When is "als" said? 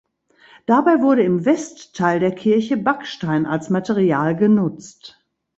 3.45-3.69